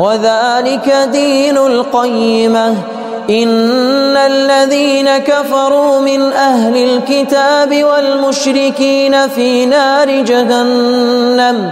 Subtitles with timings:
[0.00, 2.74] وذلك دين القيمة.
[3.30, 11.70] إن الذين كفروا من أهل الكتاب والمشركين في نار جهنم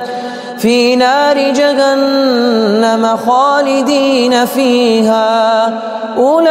[0.58, 5.72] في نار جهنم خالدين فيها.
[6.16, 6.50] أولئك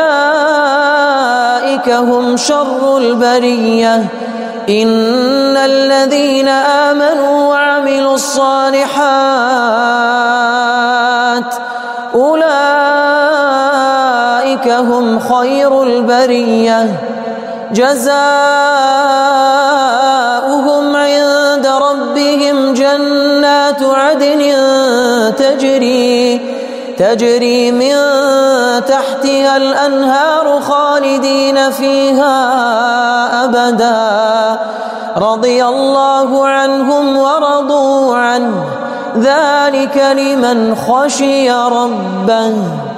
[1.89, 4.05] هم شر البرية.
[4.69, 10.00] إن الذين آمنوا وعملوا الصالحات
[14.62, 16.88] اولئك هم خير البرية.
[17.72, 18.16] جزاؤهم
[20.95, 24.42] عند ربهم جنات عدن
[25.38, 26.42] تجري
[26.98, 27.95] تجري من
[28.86, 32.36] تحتها الأنهار خالدين فيها
[33.44, 34.59] أبدا.
[35.17, 38.66] رضي الله عنهم ورضوا عنه.
[39.17, 42.91] ذلك لمن خشي ربه.